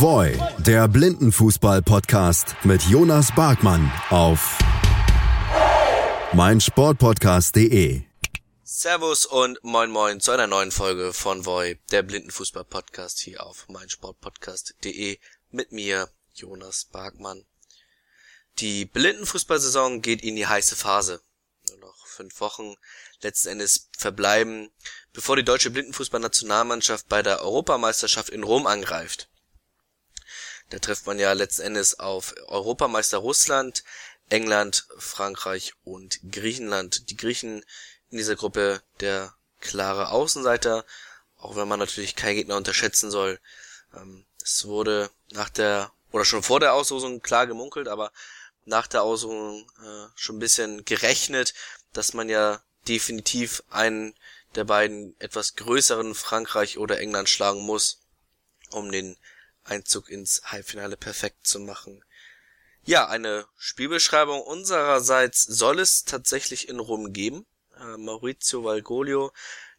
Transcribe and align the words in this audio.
Voy, 0.00 0.40
der 0.58 0.86
Blindenfußball-Podcast 0.86 2.54
mit 2.62 2.82
Jonas 2.84 3.34
Barkmann 3.34 3.90
auf 4.10 4.56
meinsportpodcast.de. 6.32 8.02
Servus 8.62 9.26
und 9.26 9.58
moin 9.64 9.90
moin 9.90 10.20
zu 10.20 10.30
einer 10.30 10.46
neuen 10.46 10.70
Folge 10.70 11.12
von 11.12 11.44
Voy, 11.44 11.80
der 11.90 12.04
Blindenfußball-Podcast 12.04 13.18
hier 13.18 13.44
auf 13.44 13.68
meinsportpodcast.de 13.68 15.18
mit 15.50 15.72
mir, 15.72 16.08
Jonas 16.32 16.84
Barkmann. 16.84 17.44
Die 18.60 18.84
Blindenfußballsaison 18.84 20.00
geht 20.00 20.22
in 20.22 20.36
die 20.36 20.46
heiße 20.46 20.76
Phase. 20.76 21.22
Nur 21.70 21.78
noch 21.78 22.06
fünf 22.06 22.40
Wochen 22.40 22.76
letzten 23.20 23.48
Endes 23.48 23.88
verbleiben, 23.98 24.70
bevor 25.12 25.34
die 25.34 25.44
deutsche 25.44 25.70
Blindenfußballnationalmannschaft 25.70 27.08
bei 27.08 27.20
der 27.24 27.42
Europameisterschaft 27.42 28.28
in 28.28 28.44
Rom 28.44 28.68
angreift. 28.68 29.28
Da 30.70 30.78
trifft 30.78 31.06
man 31.06 31.18
ja 31.18 31.32
letzten 31.32 31.62
Endes 31.62 31.98
auf 31.98 32.34
Europameister 32.46 33.18
Russland, 33.18 33.84
England, 34.28 34.86
Frankreich 34.98 35.72
und 35.84 36.20
Griechenland. 36.30 37.08
Die 37.10 37.16
Griechen 37.16 37.64
in 38.10 38.18
dieser 38.18 38.36
Gruppe 38.36 38.82
der 39.00 39.34
klare 39.60 40.10
Außenseiter, 40.10 40.84
auch 41.38 41.56
wenn 41.56 41.68
man 41.68 41.78
natürlich 41.78 42.16
keinen 42.16 42.36
Gegner 42.36 42.56
unterschätzen 42.56 43.10
soll. 43.10 43.40
Ähm, 43.94 44.26
es 44.42 44.66
wurde 44.66 45.10
nach 45.32 45.48
der 45.48 45.92
oder 46.10 46.24
schon 46.24 46.42
vor 46.42 46.60
der 46.60 46.74
Auslosung 46.74 47.20
klar 47.20 47.46
gemunkelt, 47.46 47.88
aber 47.88 48.12
nach 48.64 48.86
der 48.86 49.02
Auslosung 49.02 49.70
äh, 49.82 50.06
schon 50.14 50.36
ein 50.36 50.40
bisschen 50.40 50.84
gerechnet, 50.84 51.54
dass 51.92 52.14
man 52.14 52.28
ja 52.28 52.62
definitiv 52.86 53.62
einen 53.70 54.14
der 54.54 54.64
beiden 54.64 55.14
etwas 55.20 55.56
größeren 55.56 56.14
Frankreich 56.14 56.78
oder 56.78 56.98
England 56.98 57.28
schlagen 57.28 57.60
muss, 57.60 58.00
um 58.70 58.90
den 58.90 59.16
Einzug 59.68 60.10
ins 60.10 60.42
Halbfinale 60.44 60.96
perfekt 60.96 61.46
zu 61.46 61.60
machen. 61.60 62.04
Ja, 62.84 63.06
eine 63.08 63.46
Spielbeschreibung 63.56 64.40
unsererseits 64.40 65.42
soll 65.42 65.78
es 65.78 66.04
tatsächlich 66.04 66.68
in 66.68 66.78
Rom 66.78 67.12
geben. 67.12 67.46
Äh, 67.78 67.96
Maurizio 67.98 68.64
Valgolio, 68.64 69.32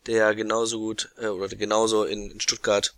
der 0.05 0.36
genauso 0.36 0.80
gut 0.80 1.11
äh, 1.17 1.28
oder 1.28 1.47
genauso 1.50 2.05
in, 2.05 2.30
in 2.30 2.39
Stuttgart 2.39 2.94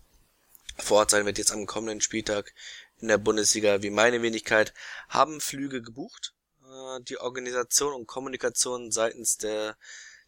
vor 0.78 1.00
Ort 1.00 1.12
sein 1.12 1.26
wird 1.26 1.38
jetzt 1.38 1.52
am 1.52 1.66
kommenden 1.66 2.02
Spieltag 2.02 2.54
in 3.00 3.08
der 3.08 3.18
Bundesliga 3.18 3.82
wie 3.82 3.90
meine 3.90 4.22
Wenigkeit, 4.22 4.74
haben 5.10 5.42
Flüge 5.42 5.82
gebucht. 5.82 6.34
Äh, 6.64 7.02
die 7.04 7.18
Organisation 7.18 7.94
und 7.94 8.08
Kommunikation 8.08 8.92
seitens 8.92 9.38
der, 9.38 9.78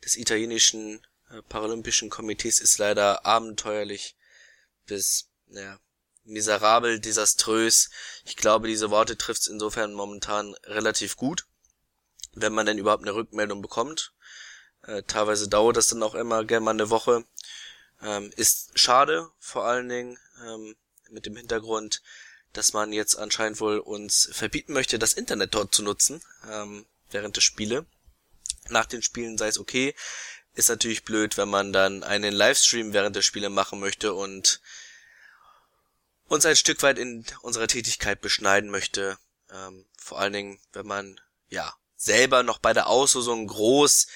des 0.04 0.18
italienischen 0.18 1.06
äh, 1.30 1.42
Paralympischen 1.50 2.10
Komitees 2.10 2.60
ist 2.60 2.78
leider 2.78 3.26
abenteuerlich 3.26 4.16
bis, 4.86 5.30
naja, 5.48 5.80
miserabel, 6.26 7.00
desaströs. 7.00 7.90
Ich 8.26 8.36
glaube, 8.36 8.68
diese 8.68 8.90
Worte 8.90 9.18
trifft's 9.18 9.48
insofern 9.48 9.94
momentan 9.94 10.56
relativ 10.66 11.16
gut, 11.16 11.46
wenn 12.34 12.54
man 12.54 12.66
denn 12.66 12.78
überhaupt 12.78 13.04
eine 13.04 13.16
Rückmeldung 13.16 13.62
bekommt. 13.62 14.14
Äh, 14.86 15.04
teilweise 15.04 15.48
dauert 15.48 15.78
das 15.78 15.88
dann 15.88 16.04
auch 16.04 16.16
immer 16.16 16.44
gerne 16.46 16.64
mal 16.66 16.72
eine 16.72 16.90
Woche. 16.90 17.26
Ähm, 18.02 18.32
ist 18.36 18.72
schade, 18.76 19.30
vor 19.40 19.66
allen 19.66 19.90
Dingen 19.90 20.18
ähm, 20.46 20.76
mit 21.10 21.26
dem 21.26 21.36
Hintergrund, 21.36 22.02
dass 22.52 22.74
man 22.74 22.92
jetzt 22.92 23.16
anscheinend 23.16 23.60
wohl 23.60 23.80
uns 23.80 24.30
verbieten 24.32 24.74
möchte, 24.74 25.00
das 25.00 25.14
Internet 25.14 25.56
dort 25.56 25.74
zu 25.74 25.84
nutzen 25.84 26.22
ähm, 26.50 26.86
während 27.12 27.36
der 27.36 27.42
Spiele. 27.42 27.86
Nach 28.70 28.86
den 28.86 29.02
Spielen 29.02 29.38
sei 29.38 29.48
es 29.48 29.60
okay. 29.60 29.96
Ist 30.56 30.70
natürlich 30.70 31.04
blöd, 31.04 31.38
wenn 31.38 31.50
man 31.50 31.74
dann 31.74 32.04
einen 32.04 32.34
Livestream 32.34 32.94
während 32.94 33.16
der 33.16 33.24
Spiele 33.24 33.50
machen 33.50 33.80
möchte 33.80 34.14
und 34.14 34.62
uns 36.28 36.46
ein 36.46 36.56
Stück 36.56 36.82
weit 36.84 36.98
in 36.98 37.26
unserer 37.42 37.68
Tätigkeit 37.68 38.22
beschneiden 38.22 38.70
möchte. 38.70 39.18
Ähm, 39.52 39.86
vor 39.98 40.20
allen 40.20 40.34
Dingen, 40.34 40.60
wenn 40.72 40.88
man 40.88 41.20
ja 41.48 41.74
selber 41.96 42.44
noch 42.44 42.60
bei 42.60 42.74
der 42.74 42.88
Auslosung 42.88 43.48
groß 43.48 44.08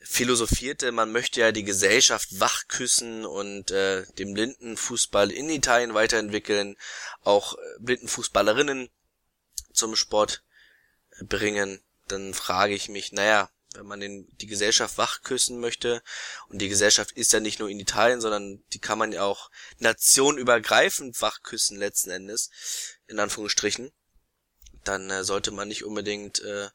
philosophierte, 0.00 0.92
man 0.92 1.12
möchte 1.12 1.40
ja 1.40 1.52
die 1.52 1.64
Gesellschaft 1.64 2.40
wachküssen 2.40 3.26
und 3.26 3.70
äh, 3.70 4.06
dem 4.14 4.32
Blindenfußball 4.32 5.30
in 5.30 5.50
Italien 5.50 5.94
weiterentwickeln, 5.94 6.76
auch 7.22 7.54
äh, 7.54 7.58
Blindenfußballerinnen 7.80 8.90
zum 9.72 9.96
Sport 9.96 10.42
bringen, 11.20 11.82
dann 12.06 12.32
frage 12.32 12.74
ich 12.74 12.88
mich, 12.88 13.12
naja, 13.12 13.50
wenn 13.74 13.86
man 13.86 14.00
den, 14.00 14.26
die 14.38 14.46
Gesellschaft 14.46 14.98
wachküssen 14.98 15.60
möchte. 15.60 16.02
Und 16.48 16.60
die 16.60 16.68
Gesellschaft 16.68 17.12
ist 17.12 17.32
ja 17.32 17.40
nicht 17.40 17.58
nur 17.58 17.68
in 17.68 17.80
Italien, 17.80 18.20
sondern 18.20 18.62
die 18.72 18.78
kann 18.78 18.98
man 18.98 19.12
ja 19.12 19.22
auch 19.24 19.50
nationübergreifend 19.78 21.20
wachküssen 21.20 21.76
letzten 21.76 22.10
Endes, 22.10 22.50
in 23.06 23.18
Anführungsstrichen. 23.18 23.92
Dann 24.84 25.10
äh, 25.10 25.24
sollte 25.24 25.50
man 25.50 25.68
nicht 25.68 25.84
unbedingt 25.84 26.40
äh, 26.40 26.68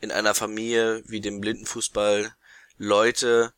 in 0.00 0.10
einer 0.10 0.34
Familie 0.34 1.02
wie 1.06 1.20
dem 1.20 1.40
Blindenfußball 1.40 2.34
Leute 2.78 3.52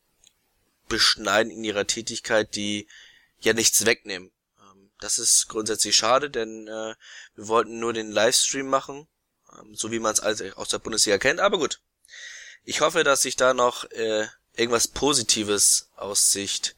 beschneiden 0.89 1.51
in 1.51 1.63
ihrer 1.63 1.87
Tätigkeit, 1.87 2.55
die 2.55 2.87
ja 3.39 3.53
nichts 3.53 3.85
wegnehmen. 3.85 4.31
Ähm, 4.59 4.91
das 4.99 5.19
ist 5.19 5.47
grundsätzlich 5.47 5.95
schade, 5.95 6.29
denn 6.29 6.67
äh, 6.67 6.95
wir 7.35 7.47
wollten 7.47 7.79
nur 7.79 7.93
den 7.93 8.11
Livestream 8.11 8.67
machen, 8.67 9.07
ähm, 9.57 9.73
so 9.73 9.91
wie 9.91 9.99
man 9.99 10.13
es 10.13 10.19
aus 10.19 10.69
der 10.69 10.79
Bundesliga 10.79 11.17
kennt. 11.17 11.39
Aber 11.39 11.57
gut, 11.57 11.81
ich 12.65 12.81
hoffe, 12.81 13.03
dass 13.03 13.21
sich 13.21 13.35
da 13.35 13.53
noch 13.53 13.85
äh, 13.91 14.27
irgendwas 14.55 14.87
Positives 14.87 15.89
aus 15.95 16.31
Sicht 16.31 16.75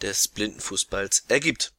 des 0.00 0.28
Blindenfußballs 0.28 1.24
ergibt. 1.28 1.72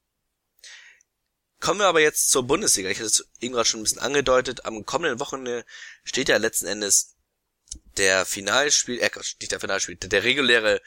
Kommen 1.59 1.79
wir 1.79 1.87
aber 1.87 2.01
jetzt 2.01 2.29
zur 2.29 2.43
Bundesliga. 2.43 2.89
Ich 2.89 2.99
hatte 2.99 3.07
es 3.07 3.27
eben 3.41 3.53
gerade 3.53 3.67
schon 3.67 3.81
ein 3.81 3.83
bisschen 3.83 3.99
angedeutet. 3.99 4.65
Am 4.65 4.85
kommenden 4.85 5.19
Wochenende 5.19 5.65
steht 6.03 6.29
ja 6.29 6.37
letzten 6.37 6.67
Endes 6.67 7.15
der 7.97 8.25
Finalspiel, 8.25 8.99
äh, 8.99 9.11
nicht 9.39 9.51
der 9.51 9.59
Finalspiel, 9.59 9.95
der 9.95 10.23
reguläre 10.23 10.81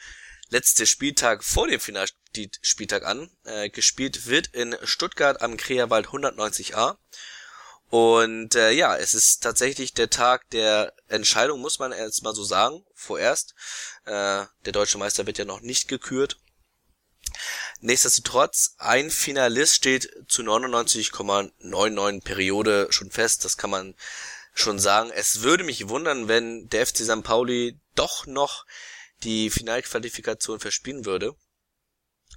letzte 0.49 0.85
Spieltag 0.87 1.43
vor 1.43 1.67
dem 1.67 1.79
Finalspieltag 1.79 3.05
an. 3.05 3.29
Äh, 3.43 3.69
gespielt 3.69 4.25
wird 4.27 4.47
in 4.47 4.75
Stuttgart 4.83 5.41
am 5.41 5.57
Kreerwald 5.57 6.07
190a. 6.07 6.97
Und 7.93 8.55
äh, 8.55 8.71
ja, 8.71 8.97
es 8.97 9.13
ist 9.13 9.43
tatsächlich 9.43 9.93
der 9.93 10.09
Tag 10.09 10.49
der 10.49 10.95
Entscheidung, 11.09 11.61
muss 11.61 11.77
man 11.77 11.91
jetzt 11.91 12.23
mal 12.23 12.33
so 12.33 12.43
sagen, 12.43 12.83
vorerst. 12.95 13.53
Äh, 14.05 14.45
der 14.65 14.71
deutsche 14.71 14.97
Meister 14.97 15.27
wird 15.27 15.37
ja 15.37 15.45
noch 15.45 15.61
nicht 15.61 15.87
gekürt. 15.87 16.39
Nichtsdestotrotz, 17.81 18.73
ein 18.79 19.11
Finalist 19.11 19.75
steht 19.75 20.09
zu 20.27 20.41
99,99 20.41 22.23
Periode 22.23 22.87
schon 22.89 23.11
fest, 23.11 23.45
das 23.45 23.57
kann 23.57 23.69
man 23.69 23.93
schon 24.55 24.79
sagen. 24.79 25.11
Es 25.13 25.43
würde 25.43 25.63
mich 25.63 25.87
wundern, 25.87 26.27
wenn 26.27 26.67
der 26.69 26.87
FC 26.87 27.03
St. 27.03 27.21
Pauli 27.21 27.79
doch 27.93 28.25
noch 28.25 28.65
die 29.21 29.51
Finalqualifikation 29.51 30.59
verspielen 30.59 31.05
würde. 31.05 31.35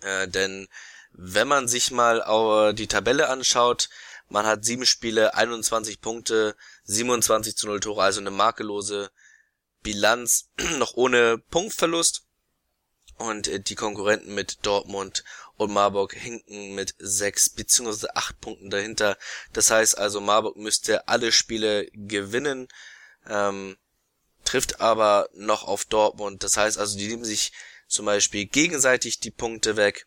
Äh, 0.03 0.29
denn 0.29 0.69
wenn 1.13 1.49
man 1.49 1.67
sich 1.67 1.93
mal 1.93 2.75
die 2.75 2.89
Tabelle 2.89 3.31
anschaut, 3.31 3.89
man 4.29 4.47
hat 4.47 4.65
sieben 4.65 4.87
Spiele, 4.87 5.35
21 5.35 6.01
Punkte, 6.01 6.57
27 6.85 7.57
zu 7.57 7.67
0 7.67 7.81
Tore, 7.81 8.03
also 8.03 8.21
eine 8.21 8.31
makellose 8.31 9.11
Bilanz, 9.83 10.51
noch 10.79 10.95
ohne 10.95 11.39
Punktverlust. 11.39 12.23
Und 13.19 13.49
äh, 13.49 13.61
die 13.61 13.77
Konkurrenten 13.77 14.35
mit 14.35 14.59
Dortmund 14.67 15.25
und 15.57 15.73
Marburg 15.73 16.15
hinken 16.15 16.75
mit 16.75 16.95
sechs 16.99 17.49
beziehungsweise 17.49 18.15
acht 18.15 18.41
Punkten 18.41 18.69
dahinter. 18.69 19.17
Das 19.53 19.71
heißt 19.71 19.97
also, 19.97 20.21
Marburg 20.21 20.57
müsste 20.57 21.09
alle 21.09 21.33
Spiele 21.33 21.89
gewinnen, 21.93 22.69
ähm, 23.27 23.77
trifft 24.45 24.81
aber 24.81 25.29
noch 25.33 25.65
auf 25.65 25.85
Dortmund. 25.87 26.43
Das 26.43 26.57
heißt 26.57 26.79
also, 26.79 26.99
die 26.99 27.09
nehmen 27.09 27.25
sich 27.25 27.53
zum 27.89 28.07
Beispiel 28.07 28.47
gegenseitig 28.47 29.21
die 29.21 29.31
Punkte 29.31 29.77
weg. 29.77 30.07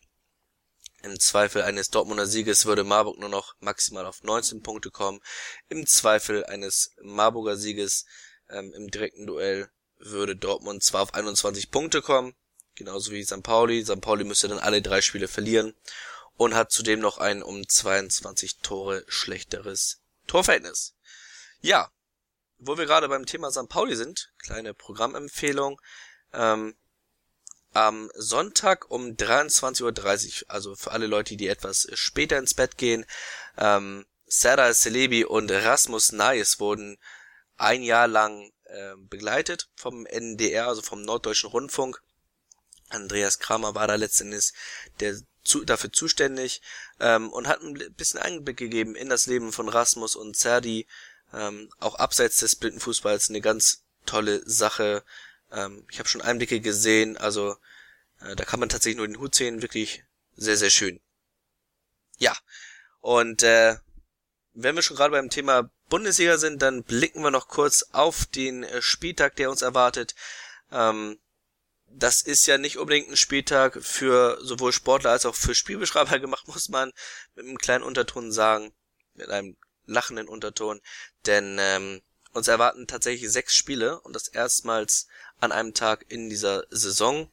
Im 1.02 1.18
Zweifel 1.18 1.62
eines 1.62 1.88
Dortmunder 1.88 2.26
Sieges 2.26 2.66
würde 2.66 2.84
Marburg 2.84 3.18
nur 3.18 3.28
noch 3.28 3.54
maximal 3.60 4.04
auf 4.04 4.22
19 4.22 4.62
Punkte 4.62 4.90
kommen. 4.90 5.20
Im 5.68 5.86
Zweifel 5.86 6.44
eines 6.44 6.92
Marburger 7.02 7.56
Sieges 7.56 8.04
ähm, 8.50 8.72
im 8.74 8.90
direkten 8.90 9.26
Duell 9.26 9.70
würde 9.98 10.36
Dortmund 10.36 10.82
zwar 10.82 11.02
auf 11.02 11.14
21 11.14 11.70
Punkte 11.70 12.02
kommen, 12.02 12.34
genauso 12.74 13.12
wie 13.12 13.24
St. 13.24 13.42
Pauli. 13.42 13.84
St. 13.84 14.00
Pauli 14.00 14.24
müsste 14.24 14.48
dann 14.48 14.58
alle 14.58 14.82
drei 14.82 15.00
Spiele 15.00 15.28
verlieren 15.28 15.74
und 16.36 16.54
hat 16.54 16.70
zudem 16.70 17.00
noch 17.00 17.18
ein 17.18 17.42
um 17.42 17.66
22 17.66 18.58
Tore 18.58 19.04
schlechteres 19.08 20.00
Torverhältnis. 20.26 20.94
Ja, 21.60 21.90
wo 22.58 22.76
wir 22.76 22.86
gerade 22.86 23.08
beim 23.08 23.26
Thema 23.26 23.50
St. 23.50 23.68
Pauli 23.68 23.96
sind, 23.96 24.32
kleine 24.38 24.74
Programmempfehlung. 24.74 25.80
Ähm, 26.32 26.76
am 27.72 28.10
Sonntag 28.14 28.90
um 28.90 29.16
23.30 29.16 30.42
Uhr, 30.42 30.50
also 30.50 30.74
für 30.74 30.90
alle 30.90 31.06
Leute, 31.06 31.36
die 31.36 31.48
etwas 31.48 31.88
später 31.94 32.38
ins 32.38 32.54
Bett 32.54 32.76
gehen, 32.76 33.06
ähm, 33.56 34.06
Sarah 34.26 34.72
Celebi 34.72 35.24
und 35.24 35.50
Rasmus 35.50 36.12
Nais 36.12 36.60
wurden 36.60 36.98
ein 37.56 37.82
Jahr 37.82 38.06
lang 38.06 38.52
äh, 38.64 38.94
begleitet 38.96 39.68
vom 39.74 40.06
NDR, 40.06 40.68
also 40.68 40.82
vom 40.82 41.02
Norddeutschen 41.02 41.50
Rundfunk. 41.50 42.00
Andreas 42.88 43.38
Kramer 43.38 43.74
war 43.74 43.86
da 43.86 43.96
letztendlich 43.96 44.52
der 45.00 45.16
zu, 45.42 45.64
dafür 45.64 45.92
zuständig 45.92 46.62
ähm, 47.00 47.32
und 47.32 47.48
hat 47.48 47.60
ein 47.62 47.74
bisschen 47.94 48.20
Einblick 48.20 48.56
gegeben 48.56 48.94
in 48.94 49.08
das 49.08 49.26
Leben 49.26 49.52
von 49.52 49.68
Rasmus 49.68 50.16
und 50.16 50.36
Serdi, 50.36 50.86
ähm, 51.32 51.70
auch 51.78 51.96
abseits 51.96 52.38
des 52.38 52.56
Blindenfußballs 52.56 53.30
eine 53.30 53.40
ganz 53.40 53.84
tolle 54.06 54.42
Sache. 54.48 55.04
Ähm, 55.52 55.84
ich 55.90 55.98
habe 55.98 56.08
schon 56.08 56.22
Einblicke 56.22 56.60
gesehen, 56.60 57.16
also 57.16 57.56
äh, 58.20 58.36
da 58.36 58.44
kann 58.44 58.60
man 58.60 58.68
tatsächlich 58.68 58.98
nur 58.98 59.06
den 59.06 59.18
Hut 59.18 59.34
sehen, 59.34 59.62
wirklich 59.62 60.04
sehr, 60.36 60.56
sehr 60.56 60.70
schön. 60.70 61.00
Ja, 62.18 62.36
und 63.00 63.42
äh, 63.42 63.76
wenn 64.52 64.74
wir 64.74 64.82
schon 64.82 64.96
gerade 64.96 65.12
beim 65.12 65.30
Thema 65.30 65.70
Bundesliga 65.88 66.38
sind, 66.38 66.62
dann 66.62 66.84
blicken 66.84 67.22
wir 67.22 67.30
noch 67.30 67.48
kurz 67.48 67.82
auf 67.92 68.26
den 68.26 68.62
äh, 68.62 68.82
Spieltag, 68.82 69.36
der 69.36 69.50
uns 69.50 69.62
erwartet. 69.62 70.14
Ähm, 70.70 71.18
das 71.92 72.22
ist 72.22 72.46
ja 72.46 72.58
nicht 72.58 72.78
unbedingt 72.78 73.10
ein 73.10 73.16
Spieltag 73.16 73.82
für 73.82 74.38
sowohl 74.42 74.72
Sportler 74.72 75.10
als 75.10 75.26
auch 75.26 75.34
für 75.34 75.54
Spielbeschreiber 75.54 76.18
gemacht, 76.20 76.46
muss 76.46 76.68
man 76.68 76.92
mit 77.34 77.46
einem 77.46 77.58
kleinen 77.58 77.84
Unterton 77.84 78.32
sagen, 78.32 78.72
mit 79.14 79.28
einem 79.28 79.56
lachenden 79.86 80.28
Unterton, 80.28 80.80
denn 81.26 81.56
ähm, 81.58 82.00
uns 82.32 82.46
erwarten 82.46 82.86
tatsächlich 82.86 83.30
sechs 83.30 83.54
Spiele 83.56 84.00
und 84.00 84.14
das 84.14 84.28
erstmals 84.28 85.08
an 85.40 85.52
einem 85.52 85.74
Tag 85.74 86.06
in 86.08 86.28
dieser 86.28 86.64
Saison. 86.70 87.30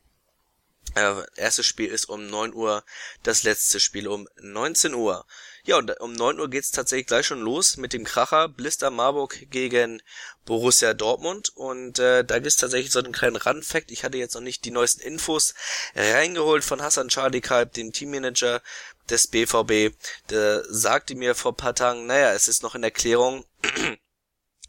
Äh, 0.95 1.23
erstes 1.35 1.65
Spiel 1.65 1.89
ist 1.89 2.09
um 2.09 2.27
9 2.27 2.53
Uhr, 2.53 2.83
das 3.21 3.43
letzte 3.43 3.79
Spiel 3.79 4.07
um 4.07 4.27
19 4.41 4.93
Uhr. 4.93 5.25
Ja, 5.65 5.77
und 5.77 5.99
um 5.99 6.13
9 6.13 6.39
Uhr 6.39 6.49
geht's 6.49 6.71
tatsächlich 6.71 7.07
gleich 7.07 7.25
schon 7.27 7.41
los 7.41 7.75
mit 7.75 7.91
dem 7.91 8.05
Kracher 8.05 8.47
Blister 8.47 8.89
Marburg 8.89 9.49
gegen 9.49 10.01
Borussia 10.45 10.93
Dortmund. 10.93 11.49
Und 11.55 11.99
äh, 11.99 12.23
da 12.23 12.39
gibt's 12.39 12.55
tatsächlich 12.55 12.91
so 12.91 12.99
einen 12.99 13.11
kleinen 13.11 13.35
Randfact. 13.35 13.91
Ich 13.91 14.03
hatte 14.05 14.17
jetzt 14.17 14.33
noch 14.33 14.41
nicht 14.41 14.63
die 14.63 14.71
neuesten 14.71 15.01
Infos 15.01 15.53
reingeholt 15.93 16.63
von 16.63 16.81
Hassan 16.81 17.09
Charlie 17.09 17.41
Kalb, 17.41 17.73
dem 17.73 17.91
Teammanager 17.91 18.61
des 19.09 19.27
BVB. 19.27 19.93
Der 20.29 20.63
sagte 20.69 21.15
mir 21.15 21.35
vor 21.35 21.55
paar 21.55 21.75
Tagen, 21.75 22.07
naja, 22.07 22.31
es 22.31 22.47
ist 22.47 22.63
noch 22.63 22.75
in 22.75 22.83
Erklärung, 22.83 23.45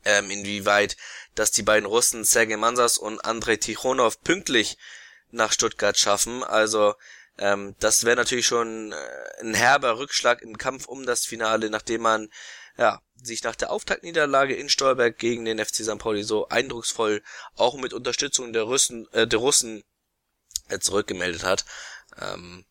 ähm, 0.04 0.30
inwieweit, 0.30 0.96
dass 1.34 1.50
die 1.50 1.62
beiden 1.62 1.86
Russen 1.86 2.24
Sergei 2.24 2.56
Mansas 2.56 2.98
und 2.98 3.24
Andrei 3.24 3.56
Tichonov 3.56 4.20
pünktlich 4.22 4.78
nach 5.30 5.52
Stuttgart 5.52 5.98
schaffen. 5.98 6.42
Also 6.42 6.94
ähm, 7.38 7.74
das 7.78 8.04
wäre 8.04 8.16
natürlich 8.16 8.46
schon 8.46 8.92
äh, 8.92 9.40
ein 9.40 9.54
herber 9.54 9.98
Rückschlag 9.98 10.42
im 10.42 10.58
Kampf 10.58 10.86
um 10.86 11.06
das 11.06 11.24
Finale, 11.24 11.70
nachdem 11.70 12.02
man 12.02 12.28
ja 12.76 13.00
sich 13.22 13.42
nach 13.42 13.56
der 13.56 13.70
Auftaktniederlage 13.70 14.54
in 14.54 14.68
Stolberg 14.68 15.18
gegen 15.18 15.44
den 15.44 15.64
FC 15.64 15.76
St. 15.76 15.98
Pauli 15.98 16.22
so 16.22 16.48
eindrucksvoll 16.48 17.22
auch 17.56 17.76
mit 17.76 17.92
Unterstützung 17.92 18.52
der 18.52 18.62
Russen, 18.62 19.08
äh, 19.12 19.26
der 19.26 19.38
Russen 19.38 19.84
äh, 20.68 20.78
zurückgemeldet 20.78 21.44
hat. 21.44 21.64
Ähm, 22.20 22.64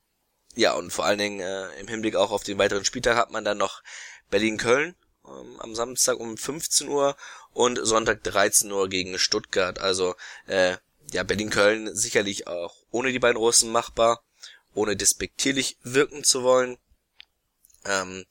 ja, 0.55 0.73
und 0.73 0.91
vor 0.91 1.05
allen 1.05 1.19
Dingen 1.19 1.39
äh, 1.39 1.79
im 1.79 1.87
Hinblick 1.87 2.15
auch 2.15 2.31
auf 2.31 2.43
den 2.43 2.57
weiteren 2.57 2.85
Spieltag 2.85 3.15
hat 3.15 3.31
man 3.31 3.45
dann 3.45 3.57
noch 3.57 3.83
Berlin-Köln 4.29 4.95
ähm, 5.27 5.59
am 5.59 5.75
Samstag 5.75 6.19
um 6.19 6.37
15 6.37 6.87
Uhr 6.87 7.15
und 7.53 7.79
Sonntag 7.81 8.23
13 8.23 8.71
Uhr 8.71 8.89
gegen 8.89 9.17
Stuttgart. 9.19 9.79
Also 9.79 10.15
äh, 10.47 10.77
ja, 11.11 11.23
Berlin-Köln 11.23 11.95
sicherlich 11.95 12.47
auch 12.47 12.75
ohne 12.91 13.11
die 13.11 13.19
beiden 13.19 13.37
Russen 13.37 13.71
machbar, 13.71 14.23
ohne 14.73 14.95
despektierlich 14.95 15.77
wirken 15.83 16.23
zu 16.23 16.43
wollen. 16.43 16.77
Ähm, 17.85 18.25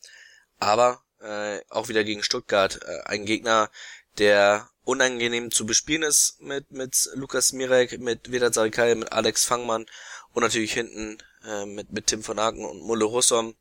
aber 0.59 1.03
äh, 1.21 1.61
auch 1.69 1.89
wieder 1.89 2.05
gegen 2.05 2.23
Stuttgart 2.23 2.81
äh, 2.83 3.03
ein 3.05 3.25
Gegner, 3.25 3.71
der 4.19 4.69
unangenehm 4.85 5.51
zu 5.51 5.67
bespielen 5.67 6.03
ist 6.03 6.41
mit 6.41 6.71
mit 6.71 7.11
Lukas 7.15 7.53
Mirek, 7.53 7.99
mit 7.99 8.31
Vedat 8.31 8.55
Sarikaya, 8.55 8.95
mit 8.95 9.13
Alex 9.13 9.45
Fangmann 9.45 9.87
und 10.33 10.43
natürlich 10.43 10.73
hinten 10.73 11.19
äh, 11.45 11.67
mit 11.67 11.93
mit 11.93 12.07
Tim 12.07 12.23
von 12.23 12.39
Aken 12.39 12.65
und 12.65 12.83
Mulle 12.83 13.05
Russom. 13.05 13.57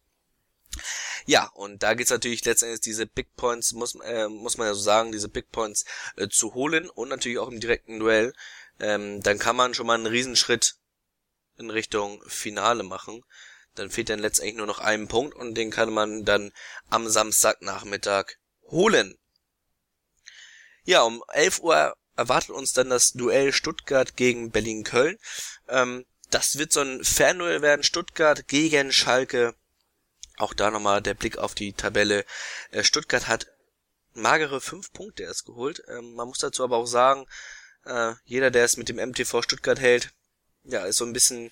Ja, 1.26 1.50
und 1.56 1.82
da 1.82 1.96
geht's 1.96 2.12
natürlich 2.12 2.46
letztendlich 2.46 2.82
diese 2.82 3.08
Big 3.08 3.36
Points, 3.36 3.74
muss, 3.74 3.96
äh, 4.04 4.28
muss 4.28 4.58
man 4.58 4.68
ja 4.68 4.74
so 4.74 4.82
sagen, 4.82 5.12
diese 5.12 5.30
Big 5.30 5.52
Points 5.52 5.86
äh, 6.18 6.28
zu 6.28 6.54
holen 6.54 6.90
und 6.90 7.10
natürlich 7.10 7.40
auch 7.40 7.50
im 7.50 7.60
direkten 7.60 8.00
Duell 8.00 8.34
ähm, 8.80 9.22
dann 9.22 9.40
kann 9.40 9.56
man 9.56 9.74
schon 9.74 9.88
mal 9.88 9.96
einen 9.96 10.06
Riesenschritt 10.06 10.76
in 11.58 11.70
Richtung 11.70 12.22
Finale 12.28 12.84
machen. 12.84 13.24
Dann 13.76 13.90
fehlt 13.90 14.10
dann 14.10 14.20
letztendlich 14.20 14.58
nur 14.58 14.68
noch 14.68 14.80
ein 14.80 15.08
Punkt 15.08 15.36
und 15.36 15.56
den 15.56 15.72
kann 15.72 15.94
man 15.94 16.26
dann 16.26 16.52
am 16.90 17.08
Samstagnachmittag 17.08 18.26
holen. 18.70 19.18
Ja, 20.84 21.02
um 21.02 21.24
11 21.34 21.60
Uhr 21.62 21.96
erwartet 22.16 22.52
uns 22.52 22.74
dann 22.74 22.90
das 22.90 23.12
Duell 23.12 23.52
Stuttgart 23.52 24.16
gegen 24.16 24.52
Berlin-Köln. 24.52 25.18
Ähm, 25.68 26.06
das 26.30 26.58
wird 26.58 26.72
so 26.72 26.82
ein 26.82 27.04
Fernduell 27.04 27.62
werden, 27.62 27.84
Stuttgart 27.84 28.48
gegen 28.48 28.92
Schalke. 28.92 29.56
Auch 30.38 30.54
da 30.54 30.70
nochmal 30.70 31.02
der 31.02 31.14
Blick 31.14 31.38
auf 31.38 31.56
die 31.56 31.74
Tabelle. 31.74 32.26
Äh, 32.72 32.84
Stuttgart 32.84 33.28
hat 33.28 33.48
magere 34.14 34.62
fünf 34.62 34.92
Punkte 34.92 35.24
erst 35.24 35.46
geholt. 35.46 35.82
Ähm, 35.88 36.14
man 36.16 36.28
muss 36.28 36.40
dazu 36.40 36.64
aber 36.64 36.78
auch 36.78 36.86
sagen, 36.86 37.26
äh, 37.86 38.14
jeder, 38.26 38.52
der 38.52 38.66
es 38.66 38.78
mit 38.78 38.90
dem 38.90 38.98
MTV 38.98 39.42
Stuttgart 39.42 39.80
hält, 39.80 40.12
ja, 40.64 40.86
ist 40.86 40.98
so 40.98 41.06
ein 41.06 41.14
bisschen 41.14 41.50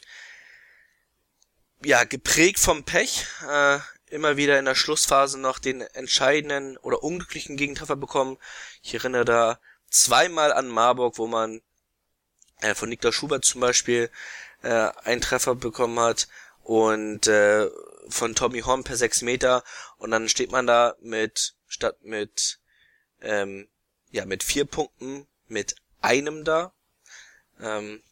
ja 1.83 2.03
geprägt 2.03 2.59
vom 2.59 2.83
Pech. 2.83 3.25
Äh, 3.47 3.79
immer 4.07 4.37
wieder 4.37 4.59
in 4.59 4.65
der 4.65 4.75
Schlussphase 4.75 5.39
noch 5.39 5.59
den 5.59 5.81
entscheidenden 5.81 6.77
oder 6.77 7.03
unglücklichen 7.03 7.57
Gegentreffer 7.57 7.95
bekommen. 7.95 8.37
Ich 8.81 8.93
erinnere 8.93 9.25
da 9.25 9.59
zweimal 9.89 10.53
an 10.53 10.67
Marburg, 10.67 11.17
wo 11.17 11.27
man 11.27 11.61
von 12.75 12.89
Niklas 12.89 13.15
Schubert 13.15 13.43
zum 13.43 13.59
Beispiel 13.59 14.09
einen 14.61 15.19
Treffer 15.19 15.55
bekommen 15.55 15.99
hat 15.99 16.27
und 16.61 17.27
von 18.09 18.35
Tommy 18.35 18.61
Horn 18.61 18.83
per 18.83 18.97
sechs 18.97 19.21
Meter 19.21 19.63
und 19.97 20.11
dann 20.11 20.29
steht 20.29 20.51
man 20.51 20.67
da 20.67 20.95
mit 21.01 21.55
statt 21.67 21.97
mit 22.03 22.59
ähm, 23.21 23.67
ja 24.11 24.25
mit 24.25 24.43
vier 24.43 24.65
Punkten 24.65 25.27
mit 25.47 25.75
einem 26.01 26.43
da. 26.43 26.73
Ähm, 27.59 28.03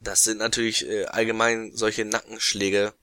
das 0.00 0.22
sind 0.22 0.38
natürlich 0.38 0.86
äh, 0.86 1.06
allgemein 1.06 1.72
solche 1.74 2.04
Nackenschläge. 2.04 2.94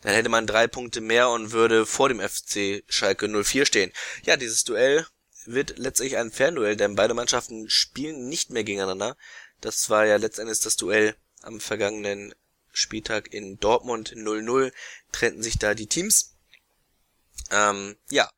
Dann 0.00 0.14
hätte 0.14 0.28
man 0.28 0.46
drei 0.46 0.66
Punkte 0.66 1.00
mehr 1.00 1.28
und 1.28 1.52
würde 1.52 1.86
vor 1.86 2.08
dem 2.08 2.20
FC 2.20 2.82
Schalke 2.88 3.28
04 3.28 3.66
stehen. 3.66 3.92
Ja, 4.24 4.36
dieses 4.36 4.64
Duell 4.64 5.06
wird 5.44 5.78
letztlich 5.78 6.16
ein 6.16 6.32
Fernduell, 6.32 6.76
denn 6.76 6.96
beide 6.96 7.14
Mannschaften 7.14 7.68
spielen 7.70 8.28
nicht 8.28 8.50
mehr 8.50 8.64
gegeneinander. 8.64 9.16
Das 9.60 9.90
war 9.90 10.06
ja 10.06 10.16
letztendlich 10.16 10.60
das 10.60 10.76
Duell 10.76 11.14
am 11.42 11.60
vergangenen 11.60 12.34
Spieltag 12.72 13.32
in 13.32 13.58
Dortmund 13.58 14.14
0-0 14.14 14.72
trennten 15.12 15.42
sich 15.42 15.58
da 15.58 15.74
die 15.74 15.86
Teams. 15.86 16.34
Ähm, 17.50 17.96
ja, 18.10 18.30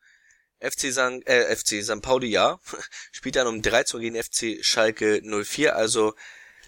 FC 0.61 0.93
St. 0.93 1.27
Äh, 1.27 1.55
FC 1.55 1.83
St. 1.83 2.03
Pauli 2.03 2.29
ja, 2.29 2.61
spielt 3.13 3.37
dann 3.37 3.47
um 3.47 3.63
13 3.63 3.97
Uhr 3.97 4.01
gegen 4.01 4.23
FC 4.23 4.65
Schalke 4.65 5.23
04, 5.23 5.77
also 5.77 6.15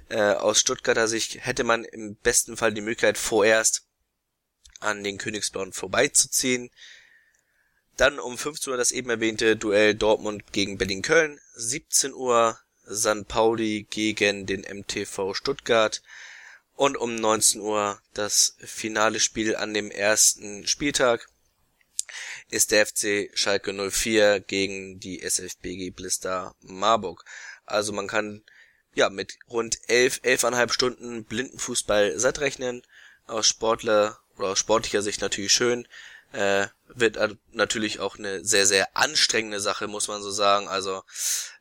äh, 0.09 0.33
aus 0.33 0.61
Stuttgarter 0.61 1.09
Sicht 1.09 1.45
hätte 1.45 1.65
man 1.65 1.85
im 1.85 2.17
besten 2.17 2.57
Fall 2.57 2.73
die 2.73 2.81
Möglichkeit 2.81 3.19
vorerst 3.19 3.87
an 4.81 5.03
den 5.03 5.19
Königsblauen 5.19 5.73
vorbeizuziehen. 5.73 6.71
Dann 7.97 8.19
um 8.19 8.37
15 8.37 8.73
Uhr 8.73 8.77
das 8.77 8.93
eben 8.93 9.09
erwähnte 9.09 9.57
Duell 9.57 9.95
Dortmund 9.95 10.53
gegen 10.53 10.77
Berlin-Köln, 10.77 11.41
17 11.55 12.13
Uhr 12.13 12.59
St. 12.93 13.27
Pauli 13.27 13.87
gegen 13.89 14.47
den 14.47 14.61
MTV 14.61 15.35
Stuttgart 15.35 16.03
und 16.77 16.97
um 16.97 17.17
19 17.17 17.61
Uhr 17.61 18.01
das 18.15 18.57
finale 18.61 19.19
Spiel 19.19 19.57
an 19.57 19.75
dem 19.75 19.91
ersten 19.91 20.67
Spieltag 20.67 21.29
ist 22.51 22.71
der 22.71 22.87
FC 22.87 23.31
Schalke 23.35 23.73
04 23.73 24.41
gegen 24.41 25.01
die 25.01 25.23
SFBG 25.23 25.91
Blister 25.91 26.55
Marburg. 26.61 27.25
Also 27.65 27.93
man 27.93 28.07
kann 28.07 28.45
ja 28.95 29.11
mit 29.11 29.39
rund 29.49 29.79
elf, 29.89 30.21
elfeinhalb 30.23 30.73
Stunden 30.73 31.25
Blindenfußball 31.25 32.19
satt 32.19 32.41
rechnen. 32.41 32.83
Aus 33.27 33.49
Sportler 33.49 34.21
oder 34.37 34.49
aus 34.49 34.59
sportlicher 34.59 35.03
Sicht 35.03 35.21
natürlich 35.21 35.53
schön. 35.53 35.89
Äh, 36.33 36.69
wird 36.89 37.19
natürlich 37.53 37.99
auch 38.01 38.17
eine 38.17 38.45
sehr, 38.45 38.67
sehr 38.67 38.97
anstrengende 38.97 39.61
Sache, 39.61 39.89
muss 39.89 40.09
man 40.09 40.23
so 40.23 40.31
sagen. 40.31 40.69
Also 40.69 41.03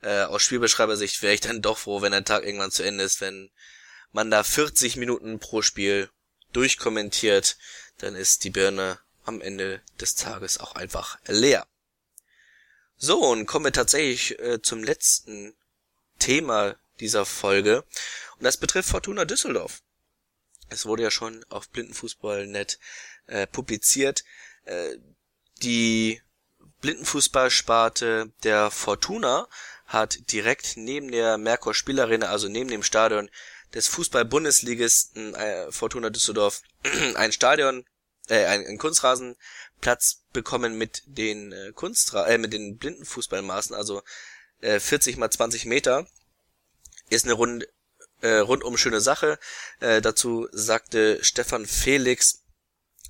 äh, 0.02 0.24
aus 0.24 0.44
Spielbeschreibersicht 0.44 1.22
wäre 1.24 1.34
ich 1.34 1.42
dann 1.42 1.62
doch 1.62 1.78
froh, 1.78 2.02
wenn 2.02 2.12
der 2.12 2.24
Tag 2.24 2.44
irgendwann 2.44 2.72
zu 2.72 2.84
Ende 2.84 3.04
ist, 3.04 3.22
wenn 3.22 3.50
man 4.16 4.32
da 4.32 4.44
40 4.44 4.96
Minuten 4.96 5.40
pro 5.40 5.62
Spiel 5.62 6.10
durchkommentiert, 6.54 7.58
dann 7.98 8.16
ist 8.16 8.46
die 8.46 8.50
Birne 8.50 8.98
am 9.26 9.42
Ende 9.42 9.82
des 10.00 10.16
Tages 10.16 10.58
auch 10.58 10.74
einfach 10.76 11.20
leer. 11.28 11.68
So, 12.96 13.20
und 13.20 13.46
kommen 13.46 13.66
wir 13.66 13.74
tatsächlich 13.74 14.40
äh, 14.40 14.62
zum 14.62 14.84
letzten 14.84 15.54
Thema 16.18 16.78
dieser 17.02 17.26
Folge. 17.26 17.84
Und 18.38 18.46
das 18.46 18.56
betrifft 18.56 18.90
Fortuna 18.90 19.26
Düsseldorf. 19.26 19.82
Es 20.70 20.86
wurde 20.86 21.04
ja 21.04 21.12
schon 21.12 21.44
auf 21.50 21.70
Blindenfußball.net 21.70 22.80
äh, 23.28 23.48
publiziert. 23.48 24.24
Äh, 24.64 24.96
die 25.62 26.22
Blindenfußballsparte 26.80 28.32
der 28.44 28.72
Fortuna 28.72 29.50
hat 29.88 30.32
direkt 30.32 30.78
neben 30.78 31.12
der 31.12 31.38
Merkur 31.38 31.74
Spielarena, 31.74 32.28
also 32.28 32.48
neben 32.48 32.70
dem 32.70 32.82
Stadion 32.82 33.30
des 33.74 33.88
Fußball-Bundesligisten 33.88 35.36
äh, 35.36 35.72
Fortuna 35.72 36.10
Düsseldorf, 36.10 36.62
ein 37.16 37.32
Stadion, 37.32 37.86
äh, 38.30 38.46
ein, 38.46 38.66
ein 38.66 38.78
Kunstrasenplatz 38.78 40.24
bekommen 40.34 40.78
mit 40.78 41.04
den 41.06 41.52
äh, 41.52 41.72
Kunstra 41.74 42.28
äh, 42.28 42.38
mit 42.38 42.54
den 42.54 42.78
Blindenfußballmaßen, 42.78 43.76
also 43.76 44.02
äh, 44.62 44.80
40 44.80 45.18
mal 45.18 45.30
20 45.30 45.66
Meter. 45.66 46.08
Ist 47.10 47.26
eine 47.26 47.34
rund, 47.34 47.68
äh, 48.22 48.38
rundum 48.38 48.78
schöne 48.78 49.02
Sache. 49.02 49.38
Äh, 49.80 50.02
dazu 50.02 50.48
sagte 50.52 51.24
Stefan 51.24 51.66
Felix, 51.66 52.42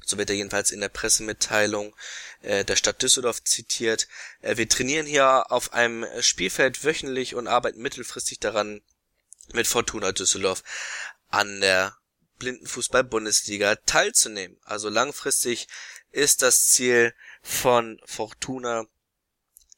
so 0.06 0.18
wird 0.18 0.30
er 0.30 0.36
jedenfalls 0.36 0.72
in 0.72 0.82
der 0.82 0.90
Pressemitteilung 0.90 1.96
äh, 2.42 2.64
der 2.66 2.76
Stadt 2.76 3.02
Düsseldorf 3.02 3.44
zitiert. 3.44 4.08
Äh, 4.42 4.58
wir 4.58 4.70
trainieren 4.70 5.06
hier 5.06 5.52
auf 5.52 5.74
einem 5.74 6.06
Spielfeld 6.22 6.84
wöchentlich 6.84 7.36
und 7.36 7.48
arbeiten 7.48 7.82
mittelfristig 7.82 8.40
daran, 8.40 8.82
mit 9.54 9.68
Fortuna 9.68 10.12
Düsseldorf 10.12 10.64
an 11.30 11.62
der 11.62 11.98
Blindenfußball-Bundesliga 12.40 13.76
teilzunehmen. 13.86 14.58
Also 14.64 14.90
langfristig 14.90 15.68
ist 16.12 16.42
das 16.42 16.68
Ziel 16.70 17.14
von 17.42 18.00
Fortuna, 18.06 18.86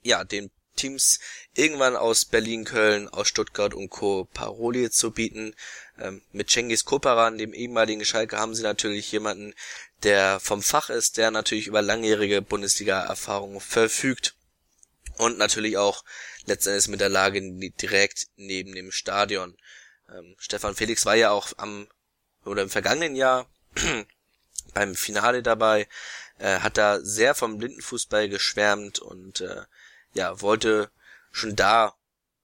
ja, 0.01 0.23
den 0.23 0.51
Teams 0.75 1.19
irgendwann 1.55 1.95
aus 1.95 2.25
Berlin, 2.25 2.63
Köln, 2.63 3.09
aus 3.09 3.27
Stuttgart 3.27 3.73
und 3.73 3.89
Co. 3.89 4.25
Paroli 4.33 4.89
zu 4.91 5.11
bieten. 5.11 5.55
Ähm, 5.99 6.21
mit 6.31 6.49
Cengiz 6.51 6.85
Koparan, 6.85 7.37
dem 7.37 7.53
ehemaligen 7.53 8.05
Schalke, 8.05 8.37
haben 8.37 8.53
sie 8.53 8.61
natürlich 8.63 9.11
jemanden, 9.11 9.55
der 10.03 10.39
vom 10.39 10.61
Fach 10.61 10.91
ist, 10.91 11.17
der 11.17 11.31
natürlich 11.31 11.65
über 11.67 11.81
langjährige 11.81 12.43
Bundesliga-Erfahrung 12.43 13.59
verfügt 13.59 14.36
und 15.17 15.37
natürlich 15.37 15.77
auch 15.77 16.03
letztendlich 16.45 16.87
mit 16.87 17.01
der 17.01 17.09
Lage 17.09 17.41
direkt 17.41 18.27
neben 18.35 18.73
dem 18.73 18.91
Stadion. 18.91 19.57
Ähm, 20.09 20.35
Stefan 20.39 20.75
Felix 20.75 21.05
war 21.05 21.15
ja 21.15 21.31
auch 21.31 21.53
am 21.57 21.87
oder 22.45 22.61
im 22.63 22.69
vergangenen 22.69 23.15
Jahr 23.15 23.49
beim 24.73 24.95
Finale 24.95 25.43
dabei, 25.43 25.87
äh, 26.39 26.59
hat 26.59 26.77
da 26.77 26.99
sehr 27.01 27.35
vom 27.35 27.57
Blindenfußball 27.57 28.29
geschwärmt 28.29 28.99
und 28.99 29.41
äh, 29.41 29.63
ja, 30.13 30.41
wollte 30.41 30.91
schon 31.31 31.55
da 31.55 31.95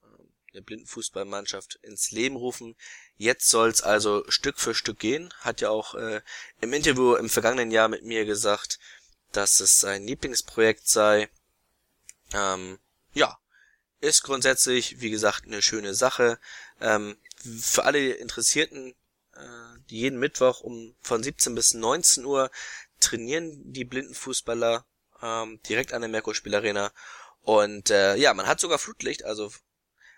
äh, 0.02 0.54
eine 0.54 0.62
Blindenfußballmannschaft 0.62 1.80
ins 1.82 2.12
Leben 2.12 2.36
rufen. 2.36 2.76
Jetzt 3.16 3.50
soll's 3.50 3.82
also 3.82 4.24
Stück 4.30 4.60
für 4.60 4.76
Stück 4.76 5.00
gehen. 5.00 5.34
Hat 5.40 5.62
ja 5.62 5.70
auch 5.70 5.96
äh, 5.96 6.22
im 6.62 6.74
Interview 6.74 7.16
im 7.16 7.30
vergangenen 7.30 7.72
Jahr 7.72 7.88
mit 7.88 8.04
mir 8.04 8.26
gesagt, 8.26 8.80
dass 9.32 9.60
es 9.60 9.80
sein 9.80 10.06
Lieblingsprojekt 10.06 10.88
sei. 10.88 11.30
Ähm, 12.34 12.80
ja, 13.14 13.38
ist 14.00 14.24
grundsätzlich, 14.24 15.02
wie 15.02 15.10
gesagt, 15.10 15.46
eine 15.46 15.62
schöne 15.62 15.94
Sache. 15.94 16.40
Ähm, 16.82 17.18
für 17.60 17.86
alle 17.86 18.14
Interessierten 18.14 18.96
äh, 19.36 19.80
jeden 19.88 20.20
Mittwoch 20.20 20.62
um 20.62 20.96
von 21.02 21.24
17 21.24 21.56
bis 21.56 21.74
19 21.74 22.26
Uhr 22.26 22.52
trainieren 23.00 23.74
die 23.74 23.86
blinden 23.86 24.14
Fußballer 24.14 24.86
ähm, 25.22 25.60
direkt 25.64 25.94
an 25.94 26.02
der 26.02 26.10
Merkur-Spielarena. 26.10 26.92
Und 27.42 27.90
äh, 27.90 28.16
ja, 28.16 28.34
man 28.34 28.48
hat 28.48 28.60
sogar 28.60 28.80
Flutlicht, 28.80 29.26
also 29.26 29.52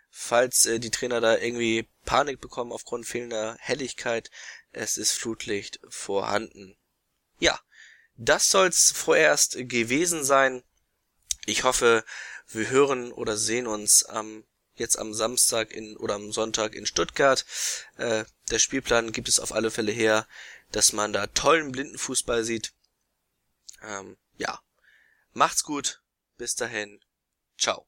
falls 0.10 0.66
äh, 0.66 0.80
die 0.80 0.92
Trainer 0.92 1.22
da 1.22 1.38
irgendwie 1.38 1.90
Panik 2.06 2.40
bekommen 2.40 2.72
aufgrund 2.72 3.06
fehlender 3.06 3.58
Helligkeit, 3.60 4.30
es 4.72 4.98
ist 4.98 5.14
Flutlicht 5.14 5.80
vorhanden. 5.90 6.78
Ja, 7.40 7.60
das 8.16 8.50
soll's 8.50 8.92
vorerst 8.92 9.58
gewesen 9.58 10.24
sein. 10.24 10.64
Ich 11.46 11.64
hoffe, 11.64 12.04
wir 12.48 12.70
hören 12.70 13.12
oder 13.12 13.38
sehen 13.38 13.68
uns 13.68 14.04
am 14.04 14.44
jetzt 14.78 14.98
am 15.00 15.14
Samstag 15.14 15.72
in 15.72 15.96
oder 15.98 16.16
am 16.16 16.32
Sonntag 16.32 16.76
in 16.76 16.86
Stuttgart. 16.86 17.46
Äh, 17.98 18.26
der 18.52 18.60
Spielplan 18.60 19.12
gibt 19.12 19.30
es 19.30 19.40
auf 19.40 19.54
alle 19.54 19.72
Fälle 19.72 19.92
her, 19.92 20.28
dass 20.72 20.92
man 20.94 21.14
da 21.14 21.28
tollen 21.28 21.72
Blindenfußball 21.72 22.44
sieht. 22.44 22.74
Ähm, 23.82 24.18
ja, 24.38 24.60
macht's 25.32 25.64
gut, 25.64 26.02
bis 26.38 26.56
dahin, 26.56 27.00
ciao. 27.58 27.88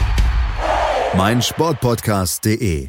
meinsportpodcast.de 1.13 2.87